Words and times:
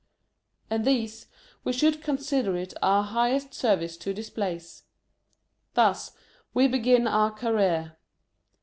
And 0.67 0.83
these, 0.83 1.27
we 1.63 1.71
should 1.73 2.01
consider 2.01 2.55
it 2.57 2.73
our 2.81 3.03
highest 3.03 3.53
service 3.53 3.97
to 3.97 4.15
displace. 4.15 4.85
Thus, 5.75 6.13
we 6.55 6.67
begin 6.67 7.05
our 7.05 7.29
career 7.29 7.97